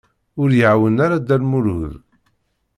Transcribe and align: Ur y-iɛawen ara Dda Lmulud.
Ur 0.41 0.49
y-iɛawen 0.51 0.95
ara 1.05 1.21
Dda 1.21 1.37
Lmulud. 1.41 1.93